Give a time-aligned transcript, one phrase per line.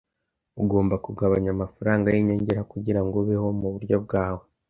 [0.61, 4.43] Ugomba kugabanya amafaranga yinyongera kugirango ubeho muburyo bwawe.